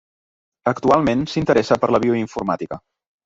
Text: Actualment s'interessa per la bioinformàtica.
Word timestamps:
Actualment 0.71 1.21
s'interessa 1.33 1.77
per 1.83 1.91
la 1.97 2.01
bioinformàtica. 2.07 2.81